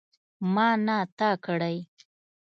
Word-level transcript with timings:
ما 0.53 0.69
نه 0.85 0.97
تا 1.17 1.29
کړی. 1.45 1.77